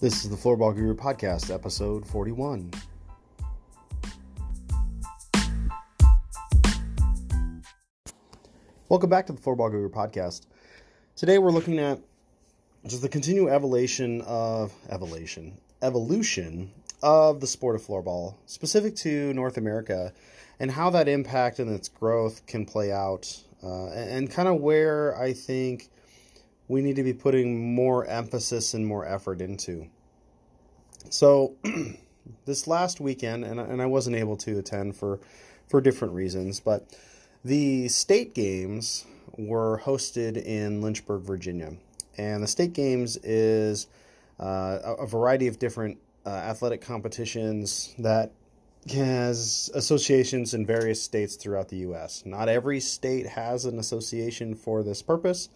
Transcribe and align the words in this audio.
This 0.00 0.24
is 0.24 0.30
the 0.30 0.36
Floorball 0.36 0.74
Guru 0.74 0.94
Podcast, 0.94 1.52
episode 1.52 2.06
41. 2.06 2.70
Welcome 8.88 9.10
back 9.10 9.26
to 9.26 9.34
the 9.34 9.40
Floorball 9.42 9.70
Guru 9.70 9.90
Podcast. 9.90 10.46
Today 11.16 11.36
we're 11.36 11.50
looking 11.50 11.78
at 11.78 12.00
just 12.86 13.02
the 13.02 13.10
continued 13.10 13.50
evolution 13.50 14.22
of 14.22 14.72
evolution, 14.88 15.58
evolution 15.82 16.72
of 17.02 17.40
the 17.40 17.46
sport 17.46 17.76
of 17.76 17.82
floorball, 17.82 18.36
specific 18.46 18.96
to 18.96 19.34
North 19.34 19.58
America, 19.58 20.14
and 20.58 20.70
how 20.70 20.88
that 20.88 21.08
impact 21.08 21.58
and 21.58 21.70
its 21.70 21.90
growth 21.90 22.46
can 22.46 22.64
play 22.64 22.90
out, 22.90 23.38
uh, 23.62 23.88
and, 23.88 24.10
and 24.10 24.30
kind 24.30 24.48
of 24.48 24.62
where 24.62 25.14
I 25.20 25.34
think 25.34 25.90
we 26.70 26.80
need 26.80 26.94
to 26.94 27.02
be 27.02 27.12
putting 27.12 27.74
more 27.74 28.06
emphasis 28.06 28.74
and 28.74 28.86
more 28.86 29.04
effort 29.04 29.40
into. 29.40 29.88
So, 31.08 31.56
this 32.44 32.68
last 32.68 33.00
weekend, 33.00 33.44
and, 33.44 33.58
and 33.58 33.82
I 33.82 33.86
wasn't 33.86 34.14
able 34.14 34.36
to 34.38 34.56
attend 34.58 34.94
for 34.94 35.18
for 35.66 35.80
different 35.80 36.14
reasons, 36.14 36.60
but 36.60 36.86
the 37.44 37.88
state 37.88 38.34
games 38.34 39.04
were 39.36 39.80
hosted 39.84 40.36
in 40.36 40.80
Lynchburg, 40.80 41.22
Virginia, 41.22 41.74
and 42.16 42.40
the 42.40 42.46
state 42.46 42.72
games 42.72 43.16
is 43.18 43.88
uh, 44.38 44.78
a, 44.98 45.06
variety 45.06 45.48
of 45.48 45.58
different 45.58 45.98
uh, 46.24 46.30
athletic 46.30 46.80
competitions 46.80 47.94
that 47.98 48.30
has 48.92 49.70
associations 49.74 50.54
in 50.54 50.64
various 50.64 51.02
states 51.02 51.34
throughout 51.34 51.68
the 51.68 51.78
U.S. 51.78 52.22
Not 52.24 52.48
every 52.48 52.78
state 52.78 53.26
has 53.26 53.64
an 53.64 53.78
association 53.78 54.54
for 54.54 54.82
this 54.82 55.02
purpose, 55.02 55.48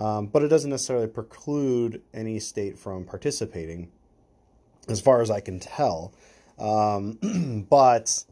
um, 0.00 0.26
but 0.28 0.42
it 0.42 0.48
doesn't 0.48 0.70
necessarily 0.70 1.06
preclude 1.06 2.00
any 2.14 2.40
state 2.40 2.78
from 2.78 3.04
participating, 3.04 3.92
as 4.88 4.98
far 4.98 5.20
as 5.20 5.30
I 5.30 5.40
can 5.40 5.60
tell. 5.60 6.14
Um, 6.58 7.66
but 7.70 8.24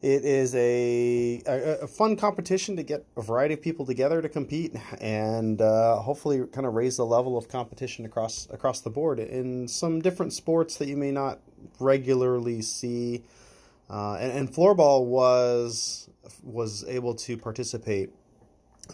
it 0.00 0.24
is 0.24 0.54
a, 0.54 1.42
a, 1.44 1.78
a, 1.82 1.86
fun 1.88 2.16
competition 2.16 2.76
to 2.76 2.84
get 2.84 3.04
a 3.16 3.22
variety 3.22 3.54
of 3.54 3.62
people 3.62 3.84
together 3.84 4.22
to 4.22 4.28
compete 4.28 4.74
and 5.00 5.60
uh, 5.60 5.96
hopefully 5.96 6.46
kind 6.52 6.66
of 6.66 6.74
raise 6.74 6.98
the 6.98 7.06
level 7.06 7.36
of 7.36 7.48
competition 7.48 8.04
across 8.04 8.46
across 8.52 8.80
the 8.80 8.90
board 8.90 9.18
in 9.18 9.66
some 9.66 10.00
different 10.00 10.32
sports 10.32 10.76
that 10.76 10.86
you 10.86 10.96
may 10.96 11.10
not 11.10 11.40
regularly 11.80 12.62
see. 12.62 13.24
Uh, 13.90 14.14
and, 14.14 14.32
and 14.32 14.52
floorball 14.52 15.04
was 15.04 16.08
was 16.44 16.84
able 16.86 17.14
to 17.14 17.36
participate 17.36 18.10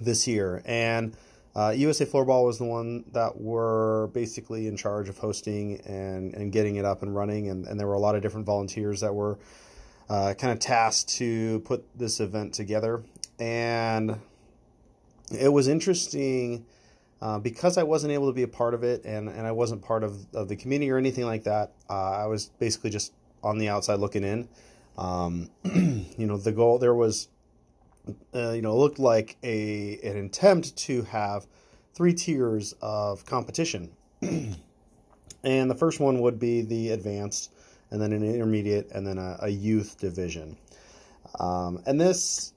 this 0.01 0.27
year, 0.27 0.63
and 0.65 1.15
uh, 1.55 1.71
USA 1.77 2.07
Floorball 2.07 2.47
was 2.47 2.59
the 2.59 2.65
one 2.65 3.05
that 3.13 3.41
were 3.41 4.09
basically 4.15 4.67
in 4.67 4.77
charge 4.77 5.09
of 5.09 5.19
hosting 5.19 5.81
and, 5.83 6.35
and 6.35 6.51
getting 6.51 6.77
it 6.77 6.85
up 6.85 7.03
and 7.03 7.15
running, 7.15 7.51
and, 7.51 7.67
and 7.67 7.79
there 7.79 7.87
were 7.87 7.95
a 7.95 8.01
lot 8.01 8.15
of 8.15 8.23
different 8.23 8.47
volunteers 8.47 9.01
that 9.01 9.15
were 9.15 9.39
uh, 10.09 10.35
kind 10.35 10.53
of 10.53 10.59
tasked 10.59 11.09
to 11.17 11.61
put 11.61 11.85
this 11.99 12.21
event 12.21 12.55
together. 12.55 13.03
And 13.39 14.19
it 15.31 15.53
was 15.53 15.69
interesting 15.69 16.65
uh, 17.21 17.39
because 17.39 17.79
I 17.79 17.83
wasn't 17.83 18.13
able 18.13 18.27
to 18.27 18.33
be 18.33 18.43
a 18.43 18.49
part 18.49 18.75
of 18.75 18.83
it 18.83 19.05
and, 19.05 19.29
and 19.29 19.47
I 19.47 19.53
wasn't 19.53 19.83
part 19.83 20.05
of, 20.05 20.27
of 20.35 20.49
the 20.49 20.57
community 20.57 20.91
or 20.91 20.99
anything 20.99 21.25
like 21.25 21.45
that. 21.45 21.73
Uh, 21.89 22.13
I 22.13 22.27
was 22.27 22.47
basically 22.59 22.91
just 22.91 23.13
on 23.43 23.59
the 23.59 23.69
outside 23.69 24.01
looking 24.01 24.25
in. 24.25 24.49
Um, 24.99 25.51
you 25.65 26.27
know, 26.27 26.37
the 26.37 26.53
goal 26.53 26.79
there 26.79 26.95
was, 26.95 27.29
uh, 28.35 28.51
you 28.51 28.63
know, 28.63 28.77
looked 28.77 28.99
like 28.99 29.37
a 29.43 29.99
an 30.03 30.25
attempt 30.25 30.77
to 30.77 31.03
have 31.03 31.47
three 31.95 32.15
tiers 32.15 32.75
of 32.81 33.25
competition. 33.27 33.91
and 34.23 35.71
the 35.71 35.75
first 35.75 36.01
one 36.01 36.21
would 36.21 36.39
be 36.39 36.63
the 36.63 36.91
advanced 36.91 37.51
and 37.91 38.01
then 38.01 38.13
an 38.13 38.25
intermediate, 38.25 38.91
and 38.93 39.07
then 39.07 39.19
a, 39.19 39.37
a 39.43 39.49
youth 39.49 39.99
division. 39.99 40.57
Um, 41.39 41.83
and 41.87 42.01
this 42.01 42.55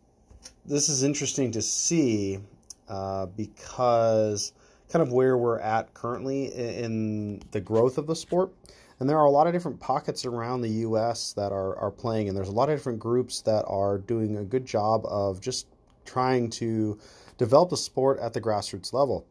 this 0.66 0.89
is 0.89 1.03
interesting 1.03 1.51
to 1.51 1.61
see 1.61 2.39
uh, 2.88 3.28
because 3.28 4.53
kind 4.91 5.01
of 5.01 5.12
where 5.12 5.38
we're 5.38 5.59
at 5.59 5.94
currently 5.94 6.46
in 6.53 7.41
the 7.51 7.62
growth 7.62 7.97
of 7.97 8.07
the 8.07 8.16
sport. 8.16 8.51
And 9.00 9.09
there 9.09 9.18
are 9.18 9.25
a 9.25 9.31
lot 9.31 9.46
of 9.46 9.53
different 9.53 9.79
pockets 9.79 10.25
around 10.25 10.62
the 10.62 10.69
U.S. 10.69 11.34
that 11.34 11.51
are, 11.51 11.75
are 11.78 11.91
playing, 11.91 12.29
and 12.29 12.38
there's 12.38 12.47
a 12.47 12.53
lot 12.53 12.69
of 12.69 12.78
different 12.78 13.00
groups 13.00 13.41
that 13.41 13.66
are 13.68 13.97
doing 13.97 14.38
a 14.38 14.46
good 14.46 14.66
job 14.66 15.06
of 15.06 15.41
just 15.41 15.68
trying 16.06 16.50
to 16.51 16.97
develop 17.38 17.69
the 17.69 17.78
sport 17.78 18.19
at 18.19 18.31
the 18.31 18.40
grassroots 18.40 18.94
level. 18.94 19.25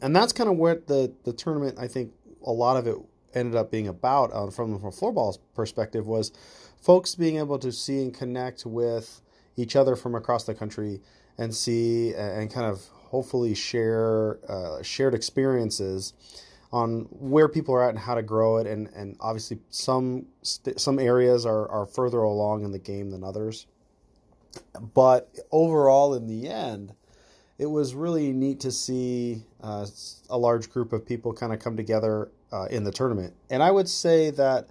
And 0.00 0.14
that's 0.14 0.32
kind 0.32 0.48
of 0.48 0.56
what 0.56 0.86
the, 0.86 1.12
the 1.24 1.32
tournament, 1.32 1.78
I 1.80 1.88
think, 1.88 2.12
a 2.46 2.52
lot 2.52 2.76
of 2.76 2.86
it 2.86 2.96
ended 3.34 3.56
up 3.56 3.70
being 3.70 3.88
about 3.88 4.32
uh, 4.32 4.50
from 4.50 4.78
from 4.78 4.90
floorball's 4.90 5.38
perspective 5.54 6.06
was 6.06 6.32
folks 6.80 7.14
being 7.14 7.36
able 7.36 7.58
to 7.58 7.70
see 7.70 8.02
and 8.02 8.14
connect 8.14 8.64
with 8.64 9.20
each 9.56 9.76
other 9.76 9.96
from 9.96 10.14
across 10.14 10.44
the 10.44 10.54
country 10.54 11.00
and 11.36 11.54
see 11.54 12.14
and 12.14 12.52
kind 12.52 12.66
of 12.66 12.86
hopefully 13.08 13.54
share 13.54 14.38
uh, 14.48 14.82
shared 14.82 15.14
experiences 15.14 16.12
on 16.70 17.06
where 17.10 17.48
people 17.48 17.74
are 17.74 17.82
at 17.82 17.90
and 17.90 17.98
how 17.98 18.14
to 18.14 18.22
grow 18.22 18.58
it 18.58 18.66
and 18.66 18.88
and 18.94 19.16
obviously 19.20 19.58
some 19.70 20.26
st- 20.42 20.78
some 20.80 20.98
areas 20.98 21.46
are 21.46 21.68
are 21.70 21.86
further 21.86 22.18
along 22.18 22.64
in 22.64 22.72
the 22.72 22.78
game 22.78 23.10
than 23.10 23.24
others 23.24 23.66
but 24.94 25.34
overall 25.50 26.14
in 26.14 26.26
the 26.26 26.48
end 26.48 26.92
it 27.58 27.66
was 27.66 27.94
really 27.94 28.32
neat 28.32 28.60
to 28.60 28.70
see 28.70 29.42
uh, 29.62 29.86
a 30.30 30.38
large 30.38 30.70
group 30.70 30.92
of 30.92 31.04
people 31.04 31.32
kind 31.32 31.52
of 31.52 31.58
come 31.58 31.76
together 31.76 32.30
uh, 32.52 32.66
in 32.66 32.84
the 32.84 32.92
tournament. 32.92 33.34
And 33.50 33.62
I 33.62 33.70
would 33.70 33.88
say 33.88 34.30
that 34.30 34.68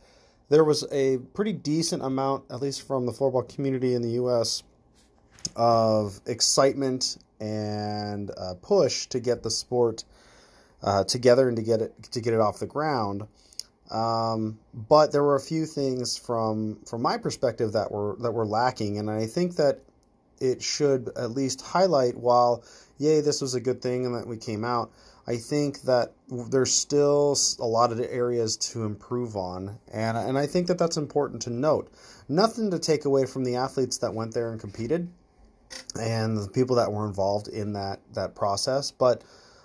there 0.50 0.64
was 0.64 0.86
a 0.92 1.18
pretty 1.34 1.52
decent 1.52 2.02
amount, 2.02 2.46
at 2.50 2.62
least 2.62 2.88
from 2.88 3.06
the 3.06 3.12
floorball 3.12 3.54
community 3.54 3.94
in 3.94 4.02
the 4.02 4.12
U.S., 4.12 4.64
of 5.56 6.20
excitement 6.26 7.18
and 7.40 8.32
uh, 8.38 8.56
push 8.62 9.08
to 9.08 9.20
get 9.20 9.44
the 9.44 9.52
sport 9.52 10.04
uh, 10.84 11.04
together 11.04 11.48
and 11.48 11.58
to 11.58 11.64
get 11.64 11.82
it 11.82 11.94
to 12.12 12.22
get 12.22 12.34
it 12.34 12.40
off 12.40 12.60
the 12.60 12.68
ground. 12.68 13.28
Um, 13.92 14.60
but 14.74 15.12
there 15.12 15.24
were 15.24 15.36
a 15.36 15.42
few 15.42 15.66
things 15.66 16.18
from 16.18 16.80
from 16.86 17.02
my 17.02 17.18
perspective 17.18 17.74
that 17.74 17.92
were 17.92 18.16
that 18.20 18.32
were 18.32 18.46
lacking, 18.46 18.98
and 18.98 19.10
I 19.10 19.28
think 19.28 19.56
that 19.56 19.80
it 20.40 20.62
should 20.62 21.10
at 21.18 21.32
least 21.32 21.62
highlight 21.62 22.16
while 22.16 22.64
yay 23.00 23.22
this 23.22 23.42
was 23.42 23.56
a 23.56 23.60
good 23.60 23.82
thing 23.82 24.06
and 24.06 24.14
that 24.14 24.28
we 24.28 24.38
came 24.38 24.64
out 24.64 24.92
I 25.30 25.36
think 25.36 25.82
that 25.82 26.14
there's 26.30 26.74
still 26.74 27.38
a 27.60 27.66
lot 27.66 27.92
of 27.92 28.00
areas 28.00 28.56
to 28.72 28.86
improve 28.86 29.36
on, 29.36 29.78
and 29.92 30.18
and 30.18 30.38
I 30.38 30.48
think 30.48 30.68
that 30.68 30.78
that's 30.78 30.96
important 30.96 31.42
to 31.44 31.50
note. 31.50 31.92
Nothing 32.30 32.72
to 32.72 32.80
take 32.80 33.04
away 33.04 33.26
from 33.26 33.44
the 33.44 33.58
athletes 33.58 33.98
that 33.98 34.14
went 34.14 34.34
there 34.34 34.52
and 34.52 34.60
competed, 34.60 35.10
and 36.00 36.38
the 36.38 36.50
people 36.50 36.76
that 36.78 36.92
were 36.92 37.08
involved 37.08 37.48
in 37.48 37.74
that 37.74 38.00
that 38.14 38.36
process. 38.36 38.92
But 38.92 39.24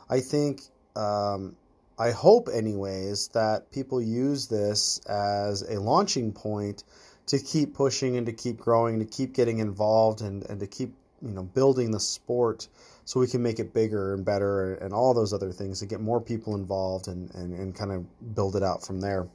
I 0.09 0.21
think, 0.21 0.63
um, 0.97 1.57
I 1.99 2.11
hope, 2.11 2.49
anyways, 2.53 3.29
that 3.29 3.71
people 3.71 4.01
use 4.01 4.47
this 4.49 4.99
as 5.07 5.63
a 5.63 5.81
launching 5.81 6.33
point 6.33 6.85
to 7.27 7.39
keep 7.39 7.75
pushing 7.75 8.17
and 8.17 8.27
to 8.27 8.33
keep 8.33 8.59
growing, 8.59 8.99
to 8.99 9.05
keep 9.05 9.35
getting 9.35 9.59
involved, 9.59 10.21
and 10.21 10.45
and 10.49 10.61
to 10.61 10.67
keep 10.67 10.95
you 11.23 11.33
know 11.33 11.43
building 11.43 11.91
the 11.91 12.01
sport 12.01 12.69
so 13.05 13.21
we 13.21 13.27
can 13.27 13.43
make 13.43 13.59
it 13.59 13.75
bigger 13.75 14.15
and 14.15 14.25
better 14.25 14.75
and 14.75 14.93
all 14.93 15.15
those 15.15 15.33
other 15.33 15.53
things 15.53 15.81
to 15.81 15.87
get 15.87 16.01
more 16.01 16.21
people 16.21 16.55
involved 16.55 17.09
and, 17.09 17.35
and, 17.35 17.53
and 17.55 17.75
kind 17.75 17.91
of 17.91 18.35
build 18.35 18.57
it 18.57 18.63
out 18.63 18.85
from 18.87 19.01
there. 19.01 19.29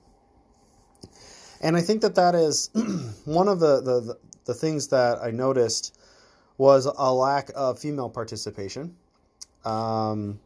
And 1.62 1.76
I 1.76 1.82
think 1.82 2.02
that 2.02 2.16
that 2.16 2.36
is 2.36 2.70
one 3.26 3.48
of 3.48 3.60
the, 3.60 3.82
the, 3.82 4.18
the 4.46 4.54
things 4.54 4.88
that 4.90 5.20
I 5.22 5.32
noticed 5.32 5.98
was 6.58 6.86
a 6.86 7.14
lack 7.14 7.52
of 7.56 7.80
female 7.80 8.10
participation 8.10 8.96
um, 9.66 10.40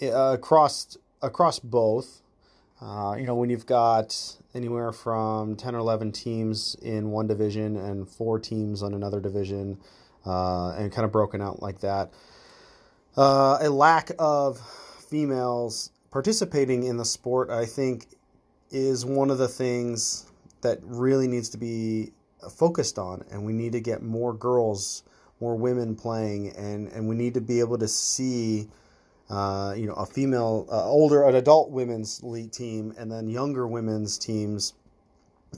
across 0.00 0.96
across 1.22 1.58
both. 1.58 2.22
Uh, 2.80 3.16
you 3.18 3.26
know, 3.26 3.34
when 3.34 3.50
you've 3.50 3.66
got 3.66 4.36
anywhere 4.54 4.92
from 4.92 5.56
10 5.56 5.74
or 5.74 5.78
11 5.78 6.12
teams 6.12 6.76
in 6.80 7.10
one 7.10 7.26
division 7.26 7.76
and 7.76 8.08
four 8.08 8.38
teams 8.38 8.84
on 8.84 8.94
another 8.94 9.20
division, 9.20 9.78
uh, 10.24 10.70
and 10.72 10.92
kind 10.92 11.04
of 11.04 11.12
broken 11.12 11.40
out 11.40 11.60
like 11.60 11.80
that. 11.80 12.10
Uh, 13.16 13.58
a 13.60 13.68
lack 13.68 14.10
of 14.18 14.60
females 15.08 15.90
participating 16.10 16.84
in 16.84 16.96
the 16.96 17.04
sport, 17.04 17.50
I 17.50 17.66
think, 17.66 18.06
is 18.70 19.04
one 19.04 19.30
of 19.30 19.38
the 19.38 19.48
things 19.48 20.26
that 20.60 20.78
really 20.82 21.26
needs 21.26 21.48
to 21.50 21.58
be 21.58 22.12
focused 22.54 22.98
on, 22.98 23.24
and 23.30 23.44
we 23.44 23.52
need 23.52 23.72
to 23.72 23.80
get 23.80 24.02
more 24.02 24.32
girls, 24.32 25.02
more 25.40 25.56
women 25.56 25.94
playing, 25.94 26.54
and 26.56 26.88
and 26.88 27.08
we 27.08 27.14
need 27.14 27.34
to 27.34 27.40
be 27.40 27.60
able 27.60 27.78
to 27.78 27.88
see. 27.88 28.68
Uh, 29.30 29.74
you 29.76 29.86
know, 29.86 29.92
a 29.92 30.06
female, 30.06 30.66
uh, 30.72 30.88
older, 30.88 31.22
an 31.24 31.34
adult 31.34 31.70
women's 31.70 32.22
league 32.22 32.50
team, 32.50 32.94
and 32.96 33.12
then 33.12 33.28
younger 33.28 33.66
women's 33.66 34.16
teams, 34.16 34.72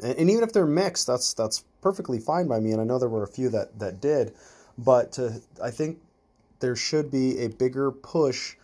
and, 0.03 0.19
and, 0.19 0.29
even 0.29 0.43
if 0.43 0.53
they're 0.53 0.67
mixed, 0.67 1.07
that's 1.07 1.35
that's 1.35 1.63
perfectly 1.81 2.19
fine 2.19 2.49
by 2.49 2.59
me. 2.59 2.73
And 2.73 2.81
I 2.81 2.85
know 2.85 2.99
there 2.99 3.09
were 3.09 3.23
a 3.23 3.29
few 3.29 3.49
that 3.51 3.79
that 3.79 4.01
did, 4.01 4.35
but 4.77 5.13
to, 5.13 5.41
I 5.63 5.71
think 5.71 6.01
there 6.59 6.77
should 6.77 7.11
be 7.11 7.39
a 7.39 7.49
bigger 7.49 7.91
push 7.91 8.57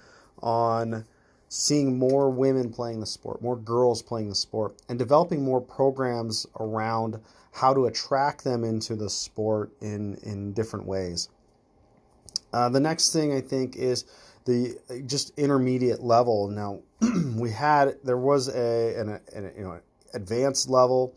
on 0.42 1.04
seeing 1.48 1.98
more 1.98 2.31
women 2.31 2.72
playing 2.72 3.00
the 3.00 3.06
sport, 3.06 3.40
more 3.40 3.56
girls 3.56 4.02
playing 4.02 4.28
the 4.28 4.34
sport, 4.34 4.75
and 4.88 4.98
developing 4.98 5.44
more 5.44 5.60
programs 5.60 6.46
around 6.58 7.20
how 7.52 7.72
to 7.72 7.87
attract 7.87 8.44
them 8.44 8.64
into 8.64 8.96
the 8.96 9.08
sport 9.08 9.70
in, 9.81 10.16
in 10.22 10.52
different 10.52 10.87
ways. 10.87 11.28
Uh, 12.52 12.69
the 12.69 12.81
next 12.81 13.12
thing 13.12 13.32
I 13.32 13.40
think 13.40 13.76
is 13.76 14.04
the 14.46 14.78
just 15.06 15.37
intermediate 15.37 16.02
level. 16.02 16.48
Now 16.48 16.81
we 17.37 17.50
had 17.50 17.96
there 18.02 18.16
was 18.16 18.49
a 18.49 18.99
an, 18.99 19.20
an 19.34 19.52
you 19.56 19.64
know 19.64 19.81
advanced 20.14 20.70
level, 20.70 21.14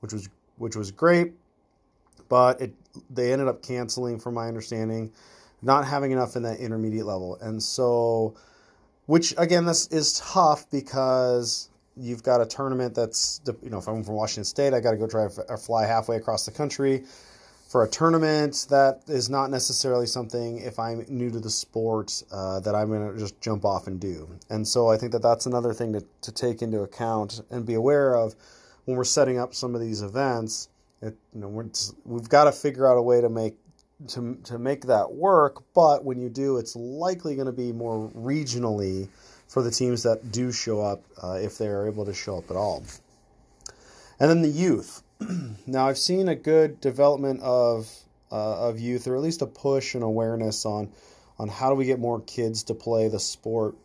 which 0.00 0.12
was 0.12 0.28
which 0.58 0.76
was 0.76 0.90
great, 0.90 1.32
but 2.28 2.60
it 2.60 2.74
they 3.10 3.32
ended 3.32 3.48
up 3.48 3.62
canceling, 3.62 4.18
from 4.18 4.34
my 4.34 4.46
understanding, 4.46 5.12
not 5.62 5.84
having 5.84 6.12
enough 6.12 6.36
in 6.36 6.42
that 6.42 6.60
intermediate 6.60 7.06
level, 7.06 7.36
and 7.40 7.62
so 7.62 8.36
which 9.06 9.34
again 9.38 9.64
this 9.64 9.86
is 9.88 10.20
tough 10.20 10.70
because 10.70 11.70
you've 11.96 12.22
got 12.22 12.40
a 12.40 12.46
tournament 12.46 12.94
that's 12.94 13.40
you 13.62 13.70
know 13.70 13.78
if 13.78 13.88
I'm 13.88 14.04
from 14.04 14.14
Washington 14.14 14.44
State, 14.44 14.74
I 14.74 14.80
got 14.80 14.92
to 14.92 14.96
go 14.96 15.06
drive 15.06 15.38
or 15.48 15.56
fly 15.56 15.86
halfway 15.86 16.16
across 16.16 16.44
the 16.44 16.52
country 16.52 17.04
for 17.68 17.82
a 17.82 17.88
tournament 17.88 18.66
that 18.70 19.02
is 19.08 19.28
not 19.28 19.50
necessarily 19.50 20.06
something 20.06 20.58
if 20.58 20.78
I'm 20.78 21.04
new 21.08 21.30
to 21.30 21.40
the 21.40 21.50
sport 21.50 22.22
uh, 22.30 22.60
that 22.60 22.74
I'm 22.74 22.88
going 22.88 23.12
to 23.12 23.18
just 23.18 23.40
jump 23.40 23.64
off 23.64 23.88
and 23.88 23.98
do. 23.98 24.28
And 24.48 24.66
so 24.66 24.88
I 24.88 24.96
think 24.96 25.12
that 25.12 25.22
that's 25.22 25.46
another 25.46 25.74
thing 25.74 25.92
to, 25.94 26.04
to 26.22 26.32
take 26.32 26.62
into 26.62 26.82
account 26.82 27.40
and 27.50 27.66
be 27.66 27.74
aware 27.74 28.14
of 28.14 28.36
when 28.84 28.96
we're 28.96 29.04
setting 29.04 29.38
up 29.38 29.52
some 29.52 29.74
of 29.74 29.80
these 29.80 30.00
events. 30.00 30.68
It, 31.02 31.16
you 31.34 31.40
know, 31.40 31.70
we've 32.04 32.28
got 32.28 32.44
to 32.44 32.52
figure 32.52 32.90
out 32.90 32.98
a 32.98 33.02
way 33.02 33.20
to 33.20 33.28
make 33.28 33.56
to 34.08 34.36
to 34.44 34.58
make 34.58 34.86
that 34.86 35.12
work. 35.12 35.62
But 35.74 36.04
when 36.04 36.20
you 36.20 36.28
do, 36.28 36.58
it's 36.58 36.76
likely 36.76 37.34
going 37.34 37.46
to 37.46 37.52
be 37.52 37.72
more 37.72 38.10
regionally 38.10 39.08
for 39.48 39.62
the 39.62 39.70
teams 39.70 40.02
that 40.02 40.32
do 40.32 40.52
show 40.52 40.80
up 40.80 41.02
uh, 41.22 41.38
if 41.40 41.58
they 41.58 41.68
are 41.68 41.86
able 41.86 42.04
to 42.04 42.14
show 42.14 42.38
up 42.38 42.50
at 42.50 42.56
all. 42.56 42.84
And 44.18 44.30
then 44.30 44.42
the 44.42 44.48
youth. 44.48 45.02
now 45.66 45.88
I've 45.88 45.98
seen 45.98 46.28
a 46.28 46.34
good 46.34 46.80
development 46.80 47.40
of 47.42 47.90
uh, 48.30 48.68
of 48.68 48.78
youth, 48.78 49.06
or 49.06 49.16
at 49.16 49.22
least 49.22 49.42
a 49.42 49.46
push 49.46 49.94
and 49.94 50.04
awareness 50.04 50.66
on 50.66 50.90
on 51.38 51.48
how 51.48 51.70
do 51.70 51.76
we 51.76 51.84
get 51.84 51.98
more 51.98 52.20
kids 52.20 52.64
to 52.64 52.74
play 52.74 53.08
the 53.08 53.20
sport. 53.20 53.76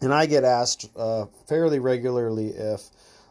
And 0.00 0.12
I 0.12 0.26
get 0.26 0.44
asked 0.44 0.90
uh, 0.96 1.26
fairly 1.48 1.78
regularly 1.78 2.48
if 2.48 2.82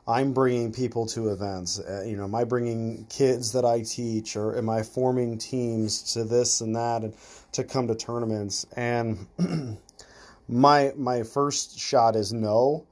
I'm 0.08 0.34
bringing 0.34 0.74
people 0.74 1.06
to 1.08 1.30
events. 1.30 1.80
Uh, 1.80 2.04
you 2.06 2.18
know, 2.18 2.26
am 2.26 2.36
I 2.36 2.44
bringing 2.44 3.06
kids 3.10 3.54
that 3.54 3.64
I 3.64 3.82
teach, 3.82 4.36
or 4.36 4.58
am 4.58 4.70
I 4.70 4.84
forming 4.84 5.38
teams 5.38 6.14
to 6.14 6.26
this 6.26 6.62
and 6.62 6.76
that, 6.76 7.04
and 7.04 7.14
to 7.54 7.64
come 7.64 7.88
to 7.88 7.96
tournaments? 7.96 8.66
And 8.76 9.28
my 10.48 10.92
my 10.98 11.24
first 11.24 11.80
shot 11.80 12.18
is 12.18 12.34
no, 12.34 12.86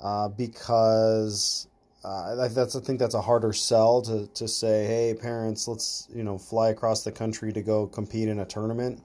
uh, 0.00 0.28
because 0.28 1.66
uh, 2.04 2.46
that's 2.48 2.76
I 2.76 2.80
think 2.80 2.98
that's 2.98 3.14
a 3.14 3.22
harder 3.22 3.54
sell 3.54 4.02
to 4.02 4.26
to 4.34 4.46
say, 4.46 4.86
hey 4.86 5.14
parents, 5.14 5.66
let's 5.66 6.08
you 6.14 6.24
know 6.24 6.36
fly 6.36 6.68
across 6.68 7.04
the 7.04 7.12
country 7.12 7.52
to 7.54 7.62
go 7.62 7.86
compete 7.86 8.28
in 8.28 8.38
a 8.38 8.44
tournament. 8.44 9.00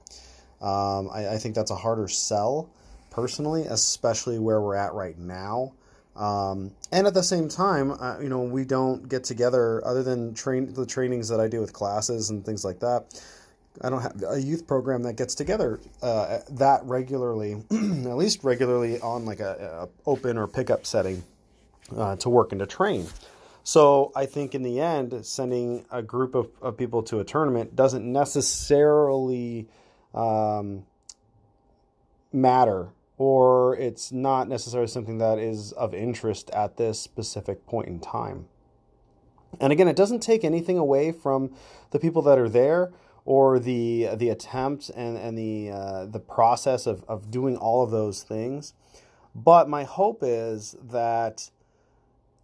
Um, 0.62 1.10
I, 1.14 1.34
I, 1.34 1.38
think 1.38 1.54
that's 1.54 1.70
a 1.70 1.76
harder 1.76 2.08
sell 2.08 2.70
personally, 3.12 3.66
especially 3.70 4.40
where 4.40 4.62
we're 4.62 4.76
at 4.76 4.94
right 4.94 5.18
now. 5.18 5.74
Um, 6.16 6.72
and 6.92 7.08
at 7.08 7.14
the 7.14 7.24
same 7.24 7.50
time, 7.50 7.92
uh, 7.92 8.20
you 8.20 8.30
know, 8.30 8.42
we 8.42 8.64
don't 8.64 9.08
get 9.10 9.24
together 9.24 9.86
other 9.86 10.02
than 10.02 10.34
train 10.34 10.74
the 10.74 10.86
trainings 10.86 11.28
that 11.30 11.40
I 11.40 11.48
do 11.48 11.60
with 11.60 11.74
classes 11.74 12.30
and 12.30 12.46
things 12.46 12.64
like 12.64 12.80
that. 12.80 13.22
I 13.82 13.90
don't 13.90 14.02
have 14.02 14.24
a 14.30 14.42
youth 14.42 14.68
program 14.68 15.04
that 15.04 15.14
gets 15.14 15.36
together 15.36 15.80
uh, 16.02 16.40
that 16.52 16.86
regularly, 16.86 17.54
at 17.72 18.16
least 18.16 18.44
regularly 18.44 19.02
on 19.02 19.26
like 19.26 19.42
a, 19.42 19.90
a 20.06 20.10
open 20.10 20.38
or 20.38 20.48
pickup 20.48 20.86
setting 20.86 21.24
uh, 21.96 22.16
to 22.18 22.30
work 22.30 22.54
and 22.54 22.60
to 22.60 22.66
train. 22.66 23.08
So 23.64 24.12
I 24.16 24.28
think 24.28 24.56
in 24.56 24.64
the 24.64 24.80
end, 24.80 25.26
sending 25.26 25.86
a 25.92 26.02
group 26.02 26.36
of, 26.36 26.50
of 26.62 26.78
people 26.78 27.04
to 27.04 27.20
a 27.20 27.24
tournament 27.24 27.76
doesn't 27.76 28.06
necessarily 28.06 29.68
um, 30.14 30.86
matter, 32.32 32.90
or 33.18 33.76
it's 33.78 34.12
not 34.12 34.48
necessarily 34.48 34.88
something 34.88 35.18
that 35.20 35.40
is 35.40 35.72
of 35.74 35.94
interest 35.94 36.50
at 36.52 36.78
this 36.78 37.00
specific 37.00 37.66
point 37.66 37.88
in 37.88 38.00
time. 38.00 38.46
And 39.60 39.72
again, 39.72 39.88
it 39.88 39.96
doesn't 39.96 40.20
take 40.20 40.44
anything 40.44 40.78
away 40.78 41.12
from 41.12 41.54
the 41.92 42.00
people 42.00 42.22
that 42.24 42.38
are 42.38 42.50
there 42.50 42.92
or 43.24 43.58
the 43.58 44.10
the 44.16 44.30
attempt 44.30 44.90
and 44.90 45.18
and 45.18 45.38
the 45.38 45.72
uh, 45.72 46.06
the 46.06 46.20
process 46.20 46.86
of 46.86 47.04
of 47.08 47.32
doing 47.32 47.58
all 47.58 47.84
of 47.84 47.92
those 47.92 48.24
things. 48.24 48.74
But 49.34 49.68
my 49.68 49.84
hope 49.84 50.20
is 50.22 50.76
that 50.82 51.50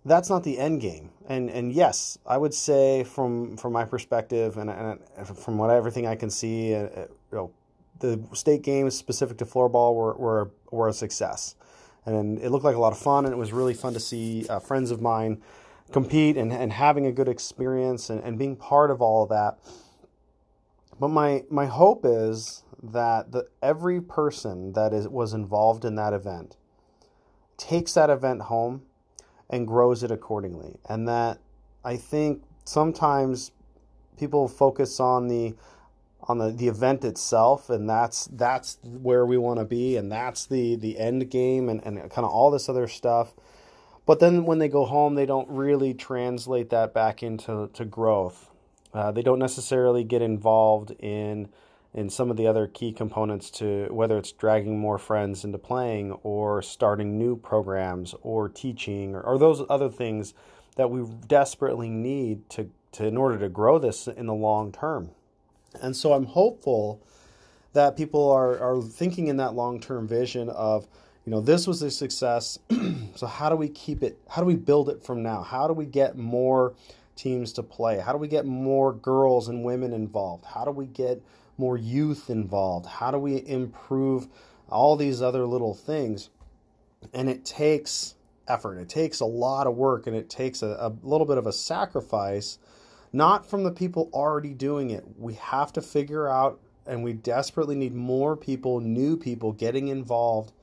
that's 0.03 0.29
not 0.29 0.43
the 0.43 0.57
end 0.57 0.81
game. 0.81 1.11
And 1.27 1.49
and 1.49 1.71
yes, 1.71 2.17
I 2.25 2.37
would 2.37 2.53
say 2.53 3.03
from 3.03 3.57
from 3.57 3.73
my 3.73 3.85
perspective 3.85 4.57
and, 4.57 4.69
and 4.69 4.99
from 5.37 5.57
what 5.57 5.69
everything 5.69 6.07
I 6.07 6.15
can 6.15 6.29
see, 6.29 6.73
uh, 6.73 6.79
uh, 6.79 7.07
you 7.31 7.37
know, 7.37 7.51
the 8.01 8.21
state 8.33 8.61
games 8.61 8.95
specific 8.95 9.37
to 9.37 9.45
floorball 9.45 9.95
were 9.95 10.13
were 10.15 10.51
were 10.71 10.87
a 10.89 10.93
success, 10.93 11.55
and 12.05 12.39
it 12.39 12.49
looked 12.49 12.65
like 12.65 12.75
a 12.75 12.79
lot 12.79 12.91
of 12.91 12.99
fun, 12.99 13.25
and 13.25 13.33
it 13.33 13.37
was 13.37 13.53
really 13.53 13.73
fun 13.73 13.93
to 13.93 13.99
see 13.99 14.45
uh, 14.49 14.59
friends 14.59 14.91
of 14.91 15.01
mine 15.01 15.41
compete 15.91 16.37
and, 16.37 16.53
and 16.53 16.71
having 16.71 17.05
a 17.05 17.11
good 17.11 17.27
experience 17.27 18.09
and, 18.09 18.23
and 18.23 18.37
being 18.37 18.55
part 18.55 18.91
of 18.91 19.01
all 19.01 19.23
of 19.23 19.29
that. 19.29 19.57
But 20.99 21.09
my 21.09 21.43
my 21.49 21.65
hope 21.65 22.01
is 22.05 22.63
that 22.83 23.31
the, 23.31 23.47
every 23.61 24.01
person 24.01 24.73
that 24.73 24.93
is 24.93 25.07
was 25.07 25.33
involved 25.33 25.85
in 25.85 25.95
that 25.95 26.13
event 26.13 26.57
takes 27.57 27.93
that 27.93 28.09
event 28.09 28.43
home 28.43 28.83
and 29.49 29.67
grows 29.67 30.03
it 30.03 30.11
accordingly. 30.11 30.79
And 30.87 31.07
that 31.07 31.39
I 31.83 31.97
think 31.97 32.43
sometimes 32.65 33.51
people 34.17 34.47
focus 34.47 34.99
on 34.99 35.27
the 35.27 35.55
on 36.27 36.37
the, 36.37 36.51
the 36.51 36.67
event 36.67 37.03
itself 37.03 37.69
and 37.69 37.89
that's 37.89 38.25
that's 38.33 38.77
where 38.83 39.25
we 39.25 39.37
want 39.37 39.59
to 39.59 39.65
be 39.65 39.97
and 39.97 40.11
that's 40.11 40.45
the 40.45 40.75
the 40.75 40.97
end 40.97 41.29
game 41.29 41.69
and, 41.69 41.81
and 41.85 41.97
kind 42.09 42.25
of 42.25 42.31
all 42.31 42.51
this 42.51 42.69
other 42.69 42.87
stuff 42.87 43.33
but 44.05 44.19
then 44.19 44.45
when 44.45 44.59
they 44.59 44.67
go 44.67 44.85
home 44.85 45.15
they 45.15 45.25
don't 45.25 45.49
really 45.49 45.93
translate 45.93 46.69
that 46.69 46.93
back 46.93 47.23
into 47.23 47.69
to 47.73 47.85
growth 47.85 48.49
uh, 48.93 49.11
they 49.11 49.21
don't 49.21 49.39
necessarily 49.39 50.03
get 50.03 50.21
involved 50.21 50.91
in 50.99 51.49
in 51.93 52.09
some 52.09 52.31
of 52.31 52.37
the 52.37 52.47
other 52.47 52.67
key 52.67 52.91
components 52.93 53.49
to 53.49 53.87
whether 53.91 54.17
it's 54.17 54.31
dragging 54.31 54.79
more 54.79 54.97
friends 54.97 55.43
into 55.43 55.57
playing 55.57 56.11
or 56.23 56.61
starting 56.61 57.17
new 57.17 57.35
programs 57.35 58.15
or 58.21 58.47
teaching 58.47 59.13
or, 59.13 59.21
or 59.21 59.37
those 59.37 59.63
other 59.69 59.89
things 59.89 60.33
that 60.75 60.89
we 60.89 61.05
desperately 61.27 61.89
need 61.89 62.49
to, 62.49 62.69
to 62.93 63.05
in 63.05 63.17
order 63.17 63.37
to 63.37 63.49
grow 63.49 63.77
this 63.77 64.07
in 64.07 64.25
the 64.25 64.33
long 64.33 64.71
term. 64.71 65.11
And 65.81 65.95
so 65.95 66.13
I'm 66.13 66.25
hopeful 66.25 67.01
that 67.73 67.95
people 67.95 68.31
are, 68.31 68.59
are 68.59 68.81
thinking 68.81 69.27
in 69.27 69.37
that 69.37 69.53
long 69.53 69.79
term 69.79 70.07
vision 70.07 70.49
of, 70.49 70.87
you 71.25 71.31
know, 71.31 71.39
this 71.39 71.67
was 71.67 71.81
a 71.81 71.91
success. 71.91 72.59
so 73.15 73.27
how 73.27 73.49
do 73.49 73.55
we 73.55 73.69
keep 73.69 74.03
it? 74.03 74.17
How 74.29 74.41
do 74.41 74.45
we 74.47 74.55
build 74.55 74.89
it 74.89 75.03
from 75.03 75.23
now? 75.23 75.41
How 75.43 75.67
do 75.67 75.73
we 75.73 75.85
get 75.85 76.17
more 76.17 76.73
teams 77.15 77.53
to 77.53 77.63
play? 77.63 77.99
How 77.99 78.11
do 78.11 78.17
we 78.17 78.27
get 78.27 78.45
more 78.45 78.93
girls 78.93 79.47
and 79.47 79.63
women 79.63 79.93
involved? 79.93 80.45
How 80.45 80.65
do 80.65 80.71
we 80.71 80.87
get 80.87 81.21
more 81.57 81.77
youth 81.77 82.29
involved? 82.29 82.87
How 82.87 83.11
do 83.11 83.19
we 83.19 83.45
improve 83.47 84.27
all 84.69 84.95
these 84.95 85.21
other 85.21 85.45
little 85.45 85.73
things? 85.73 86.29
And 87.13 87.29
it 87.29 87.45
takes 87.45 88.15
effort, 88.47 88.77
it 88.77 88.89
takes 88.89 89.19
a 89.19 89.25
lot 89.25 89.67
of 89.67 89.75
work, 89.75 90.07
and 90.07 90.15
it 90.15 90.29
takes 90.29 90.61
a, 90.61 90.75
a 90.79 90.93
little 91.03 91.25
bit 91.25 91.37
of 91.37 91.47
a 91.47 91.53
sacrifice, 91.53 92.57
not 93.13 93.49
from 93.49 93.63
the 93.63 93.71
people 93.71 94.09
already 94.13 94.53
doing 94.53 94.89
it. 94.89 95.03
We 95.17 95.33
have 95.35 95.73
to 95.73 95.81
figure 95.81 96.27
out, 96.27 96.59
and 96.85 97.03
we 97.03 97.13
desperately 97.13 97.75
need 97.75 97.93
more 97.93 98.37
people, 98.37 98.79
new 98.79 99.17
people 99.17 99.51
getting 99.51 99.89
involved 99.89 100.53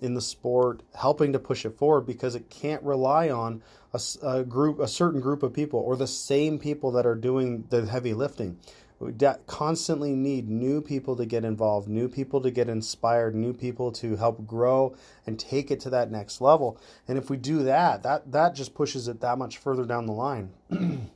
in 0.00 0.14
the 0.14 0.20
sport, 0.20 0.82
helping 0.96 1.32
to 1.32 1.38
push 1.38 1.64
it 1.64 1.78
forward 1.78 2.02
because 2.02 2.34
it 2.34 2.50
can't 2.50 2.82
rely 2.82 3.30
on 3.30 3.62
a, 3.94 4.00
a, 4.22 4.44
group, 4.44 4.80
a 4.80 4.88
certain 4.88 5.20
group 5.20 5.42
of 5.42 5.52
people, 5.52 5.78
or 5.78 5.96
the 5.96 6.06
same 6.06 6.58
people 6.58 6.90
that 6.92 7.06
are 7.06 7.14
doing 7.14 7.64
the 7.70 7.86
heavy 7.86 8.12
lifting. 8.12 8.58
We 8.98 9.12
constantly 9.46 10.12
need 10.12 10.48
new 10.48 10.80
people 10.80 11.16
to 11.16 11.26
get 11.26 11.44
involved, 11.44 11.88
new 11.88 12.08
people 12.08 12.40
to 12.40 12.52
get 12.52 12.68
inspired, 12.68 13.34
new 13.34 13.52
people 13.52 13.90
to 13.92 14.16
help 14.16 14.46
grow 14.46 14.94
and 15.26 15.38
take 15.38 15.72
it 15.72 15.80
to 15.80 15.90
that 15.90 16.12
next 16.12 16.40
level. 16.40 16.78
And 17.08 17.18
if 17.18 17.28
we 17.28 17.36
do 17.36 17.64
that, 17.64 18.04
that 18.04 18.30
that 18.30 18.54
just 18.54 18.74
pushes 18.74 19.08
it 19.08 19.20
that 19.20 19.38
much 19.38 19.58
further 19.58 19.84
down 19.84 20.06
the 20.06 20.12
line. 20.12 20.52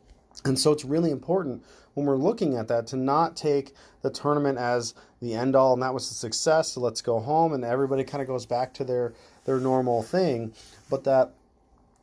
and 0.45 0.59
so 0.59 0.73
it's 0.73 0.85
really 0.85 1.11
important 1.11 1.65
when 1.95 2.07
we're 2.07 2.17
looking 2.17 2.57
at 2.57 2.69
that 2.69 2.87
to 2.89 2.97
not 2.97 3.37
take 3.37 3.73
the 4.03 4.11
tournament 4.11 4.59
as 4.59 4.95
the 5.21 5.35
end 5.35 5.57
all 5.57 5.73
and 5.73 5.83
that 5.83 5.95
was 5.95 6.11
a 6.11 6.15
success, 6.15 6.73
so 6.73 6.81
let's 6.81 7.01
go 7.01 7.21
home 7.21 7.53
and 7.53 7.65
everybody 7.65 8.05
kind 8.05 8.21
of 8.21 8.29
goes 8.29 8.47
back 8.47 8.75
to 8.75 8.85
their 8.85 9.15
their 9.45 9.59
normal 9.59 10.03
thing, 10.03 10.53
but 10.91 11.05
that 11.05 11.33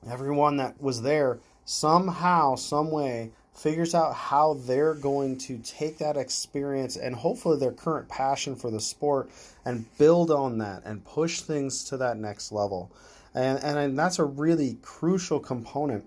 everyone 0.09 0.57
that 0.57 0.81
was 0.81 1.01
there 1.01 1.39
somehow, 1.65 2.55
some 2.55 2.91
way 2.91 3.31
figures 3.53 3.93
out 3.93 4.15
how 4.15 4.55
they're 4.55 4.95
going 4.95 5.37
to 5.37 5.57
take 5.59 5.99
that 5.99 6.17
experience 6.17 6.95
and 6.95 7.15
hopefully 7.15 7.59
their 7.59 7.71
current 7.71 8.09
passion 8.09 8.55
for 8.55 8.71
the 8.71 8.79
sport 8.79 9.29
and 9.63 9.85
build 9.97 10.31
on 10.31 10.57
that 10.57 10.81
and 10.85 11.05
push 11.05 11.41
things 11.41 11.83
to 11.83 11.97
that 11.97 12.17
next 12.17 12.51
level. 12.51 12.91
And, 13.35 13.59
and, 13.59 13.97
that's 13.97 14.19
a 14.19 14.25
really 14.25 14.77
crucial 14.81 15.39
component. 15.39 16.05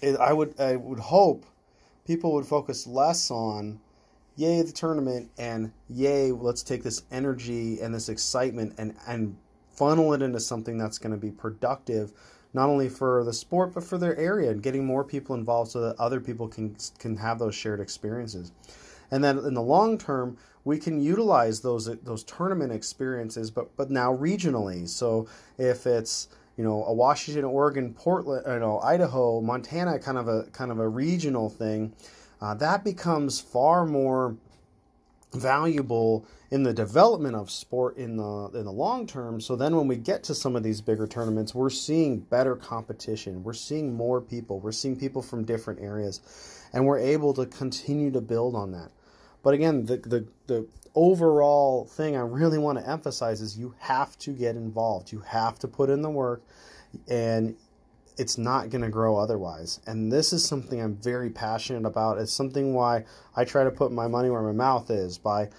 It, 0.00 0.16
I 0.16 0.32
would 0.32 0.58
I 0.60 0.76
would 0.76 0.98
hope 0.98 1.44
people 2.06 2.32
would 2.34 2.46
focus 2.46 2.86
less 2.86 3.30
on 3.30 3.80
yay 4.36 4.62
the 4.62 4.72
tournament 4.72 5.30
and 5.38 5.72
yay 5.88 6.32
let's 6.32 6.62
take 6.62 6.82
this 6.82 7.02
energy 7.10 7.80
and 7.80 7.94
this 7.94 8.08
excitement 8.08 8.74
and 8.78 8.94
and 9.06 9.36
funnel 9.72 10.12
it 10.12 10.22
into 10.22 10.40
something 10.40 10.78
that's 10.78 10.98
going 10.98 11.12
to 11.12 11.20
be 11.20 11.30
productive 11.30 12.12
not 12.52 12.68
only 12.68 12.88
for 12.88 13.24
the 13.24 13.32
sport 13.32 13.74
but 13.74 13.84
for 13.84 13.98
their 13.98 14.16
area 14.16 14.50
and 14.50 14.62
getting 14.62 14.86
more 14.86 15.04
people 15.04 15.34
involved 15.34 15.70
so 15.70 15.80
that 15.80 15.98
other 15.98 16.20
people 16.20 16.48
can 16.48 16.74
can 16.98 17.16
have 17.16 17.38
those 17.38 17.54
shared 17.54 17.80
experiences. 17.80 18.52
And 19.10 19.22
then 19.22 19.38
in 19.38 19.54
the 19.54 19.62
long 19.62 19.98
term, 19.98 20.38
we 20.64 20.78
can 20.78 21.00
utilize 21.00 21.60
those 21.60 21.86
those 22.02 22.24
tournament 22.24 22.72
experiences, 22.72 23.50
but 23.50 23.76
but 23.76 23.90
now 23.90 24.16
regionally. 24.16 24.88
So 24.88 25.28
if 25.58 25.86
it's 25.86 26.28
you 26.56 26.64
know 26.64 26.84
a 26.84 26.92
Washington, 26.92 27.44
Oregon, 27.44 27.94
Portland, 27.94 28.44
you 28.46 28.58
know 28.58 28.80
Idaho, 28.80 29.40
Montana, 29.40 29.98
kind 29.98 30.18
of 30.18 30.28
a 30.28 30.44
kind 30.52 30.70
of 30.70 30.78
a 30.78 30.88
regional 30.88 31.50
thing, 31.50 31.92
uh, 32.40 32.54
that 32.54 32.84
becomes 32.84 33.40
far 33.40 33.86
more 33.86 34.36
valuable 35.32 36.26
in 36.50 36.62
the 36.62 36.72
development 36.72 37.34
of 37.34 37.50
sport 37.50 37.96
in 37.96 38.16
the 38.16 38.50
in 38.54 38.64
the 38.64 38.72
long 38.72 39.06
term. 39.06 39.40
So 39.40 39.56
then 39.56 39.76
when 39.76 39.88
we 39.88 39.96
get 39.96 40.22
to 40.24 40.34
some 40.34 40.54
of 40.54 40.62
these 40.62 40.80
bigger 40.80 41.06
tournaments, 41.06 41.54
we're 41.54 41.70
seeing 41.70 42.20
better 42.20 42.54
competition. 42.54 43.42
We're 43.42 43.54
seeing 43.54 43.94
more 43.94 44.20
people. 44.20 44.60
We're 44.60 44.72
seeing 44.72 44.96
people 44.96 45.22
from 45.22 45.44
different 45.44 45.80
areas 45.80 46.20
and 46.72 46.86
we're 46.86 46.98
able 46.98 47.32
to 47.34 47.46
continue 47.46 48.10
to 48.10 48.20
build 48.20 48.54
on 48.54 48.72
that. 48.72 48.90
But 49.44 49.54
again, 49.54 49.84
the 49.86 49.98
the 49.98 50.26
the 50.48 50.66
overall 50.94 51.84
thing 51.84 52.16
I 52.16 52.20
really 52.20 52.58
want 52.58 52.78
to 52.78 52.88
emphasize 52.88 53.40
is 53.40 53.58
you 53.58 53.74
have 53.78 54.18
to 54.20 54.32
get 54.32 54.56
involved. 54.56 55.12
You 55.12 55.20
have 55.20 55.58
to 55.60 55.68
put 55.68 55.90
in 55.90 56.02
the 56.02 56.10
work 56.10 56.42
and 57.08 57.56
it's 58.16 58.38
not 58.38 58.70
going 58.70 58.82
to 58.82 58.88
grow 58.88 59.16
otherwise. 59.16 59.80
And 59.86 60.12
this 60.12 60.32
is 60.32 60.44
something 60.44 60.80
I'm 60.80 60.96
very 60.96 61.30
passionate 61.30 61.84
about. 61.86 62.18
It's 62.18 62.32
something 62.32 62.72
why 62.72 63.04
I 63.36 63.44
try 63.44 63.64
to 63.64 63.70
put 63.70 63.90
my 63.92 64.06
money 64.06 64.30
where 64.30 64.42
my 64.42 64.52
mouth 64.52 64.90
is 64.90 65.18
by 65.18 65.50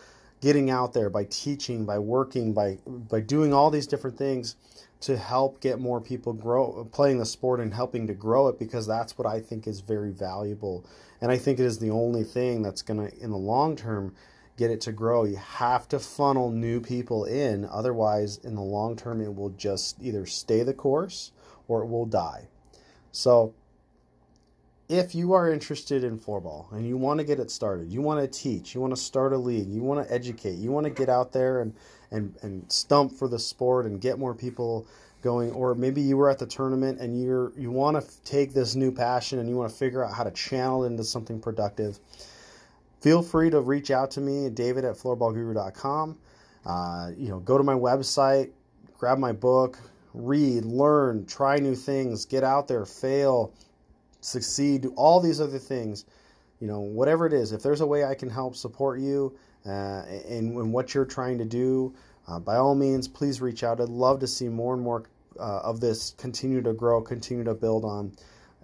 getting 0.41 0.69
out 0.69 0.93
there, 0.93 1.09
by 1.09 1.25
teaching, 1.25 1.85
by 1.85 1.99
working, 1.99 2.53
by 2.53 2.79
by 2.87 3.19
doing 3.19 3.53
all 3.53 3.69
these 3.69 3.87
different 3.87 4.17
things 4.17 4.55
to 5.01 5.17
help 5.17 5.61
get 5.61 5.79
more 5.79 6.01
people 6.01 6.33
grow 6.33 6.87
playing 6.91 7.19
the 7.19 7.25
sport 7.25 7.59
and 7.59 7.73
helping 7.73 8.07
to 8.07 8.13
grow 8.13 8.47
it 8.47 8.57
because 8.57 8.87
that's 8.87 9.17
what 9.17 9.27
I 9.27 9.39
think 9.39 9.67
is 9.67 9.81
very 9.81 10.11
valuable. 10.11 10.85
And 11.21 11.31
I 11.31 11.37
think 11.37 11.59
it 11.59 11.65
is 11.65 11.79
the 11.79 11.91
only 11.91 12.23
thing 12.23 12.61
that's 12.61 12.81
going 12.81 13.09
to 13.09 13.17
in 13.19 13.31
the 13.31 13.37
long 13.37 13.75
term 13.75 14.15
get 14.57 14.71
it 14.71 14.81
to 14.81 14.91
grow. 14.91 15.25
You 15.25 15.37
have 15.37 15.87
to 15.89 15.99
funnel 15.99 16.49
new 16.49 16.79
people 16.79 17.25
in, 17.25 17.65
otherwise 17.65 18.37
in 18.37 18.55
the 18.55 18.61
long 18.61 18.95
term 18.95 19.21
it 19.21 19.35
will 19.35 19.49
just 19.49 20.01
either 20.01 20.25
stay 20.25 20.63
the 20.63 20.73
course 20.73 21.31
or 21.67 21.83
it 21.83 21.87
will 21.87 22.05
die. 22.05 22.47
So, 23.11 23.53
if 24.87 25.15
you 25.15 25.33
are 25.33 25.51
interested 25.51 26.03
in 26.03 26.19
floorball 26.19 26.71
and 26.71 26.87
you 26.87 26.97
want 26.97 27.19
to 27.19 27.23
get 27.23 27.39
it 27.39 27.49
started, 27.49 27.91
you 27.91 28.01
want 28.01 28.19
to 28.19 28.27
teach, 28.39 28.75
you 28.75 28.81
want 28.81 28.95
to 28.95 29.01
start 29.01 29.33
a 29.33 29.37
league, 29.37 29.67
you 29.67 29.81
want 29.81 30.05
to 30.05 30.13
educate, 30.13 30.55
you 30.55 30.71
want 30.71 30.85
to 30.85 30.91
get 30.91 31.09
out 31.09 31.31
there 31.31 31.61
and, 31.61 31.73
and, 32.11 32.35
and 32.43 32.71
stump 32.71 33.11
for 33.11 33.27
the 33.27 33.39
sport 33.39 33.85
and 33.85 33.99
get 33.99 34.19
more 34.19 34.35
people 34.35 34.85
going, 35.21 35.51
or 35.53 35.73
maybe 35.73 36.01
you 36.01 36.15
were 36.15 36.29
at 36.29 36.37
the 36.37 36.45
tournament 36.45 36.99
and 36.99 37.19
you're 37.19 37.51
you 37.57 37.71
want 37.71 37.99
to 37.99 38.23
take 38.23 38.53
this 38.53 38.75
new 38.75 38.91
passion 38.91 39.39
and 39.39 39.49
you 39.49 39.55
want 39.55 39.71
to 39.71 39.75
figure 39.75 40.05
out 40.05 40.13
how 40.13 40.23
to 40.23 40.29
channel 40.31 40.83
it 40.83 40.87
into 40.87 41.03
something 41.03 41.41
productive. 41.41 41.99
Feel 43.01 43.23
free 43.23 43.49
to 43.49 43.59
reach 43.59 43.89
out 43.89 44.11
to 44.11 44.21
me, 44.21 44.49
David 44.49 44.85
at 44.85 44.95
floorballguru.com. 44.95 46.17
Uh, 46.65 47.11
you 47.17 47.29
know, 47.29 47.39
go 47.39 47.57
to 47.57 47.63
my 47.63 47.73
website, 47.73 48.51
grab 48.99 49.17
my 49.17 49.31
book, 49.31 49.79
read, 50.13 50.63
learn, 50.63 51.25
try 51.25 51.57
new 51.57 51.75
things, 51.75 52.25
get 52.25 52.43
out 52.43 52.67
there, 52.67 52.85
fail, 52.85 53.51
succeed, 54.25 54.81
do 54.81 54.93
all 54.95 55.19
these 55.19 55.39
other 55.39 55.59
things. 55.59 56.05
You 56.59 56.67
know, 56.67 56.79
whatever 56.79 57.25
it 57.25 57.33
is, 57.33 57.51
if 57.51 57.61
there's 57.61 57.81
a 57.81 57.85
way 57.85 58.05
I 58.05 58.15
can 58.15 58.29
help 58.29 58.55
support 58.55 58.99
you 58.99 59.37
uh, 59.65 60.03
in, 60.27 60.57
in 60.57 60.71
what 60.71 60.93
you're 60.93 61.05
trying 61.05 61.37
to 61.37 61.45
do, 61.45 61.93
uh, 62.27 62.39
by 62.39 62.55
all 62.55 62.75
means, 62.75 63.07
please 63.07 63.41
reach 63.41 63.63
out. 63.63 63.79
I'd 63.79 63.89
love 63.89 64.19
to 64.19 64.27
see 64.27 64.49
more 64.49 64.73
and 64.73 64.81
more 64.81 65.03
uh, 65.39 65.59
of 65.63 65.79
this 65.79 66.15
continue 66.17 66.61
to 66.61 66.73
grow, 66.73 67.01
continue 67.01 67.43
to 67.43 67.53
build 67.53 67.85
on, 67.85 68.11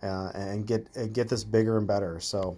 uh, 0.02 0.32
and 0.34 0.66
get 0.66 0.88
and 0.96 1.14
get 1.14 1.30
this 1.30 1.44
bigger 1.44 1.78
and 1.78 1.86
better. 1.86 2.20
So, 2.20 2.58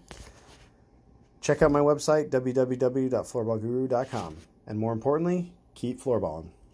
check 1.41 1.61
out 1.61 1.71
my 1.71 1.81
website 1.81 2.29
www.floorballguru.com, 2.29 4.37
and 4.67 4.79
more 4.79 4.93
importantly, 4.93 5.51
keep 5.73 5.99
floorballing. 5.99 6.47